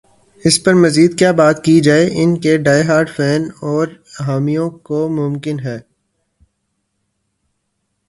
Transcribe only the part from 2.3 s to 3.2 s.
کے ڈائی ہارڈ